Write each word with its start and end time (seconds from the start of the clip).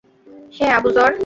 হে 0.53 0.65
Abu 0.77 0.89
যর! 0.95 1.11